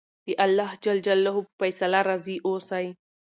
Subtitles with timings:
[0.25, 2.85] د اللهﷻ په فیصله راضي اوسئ.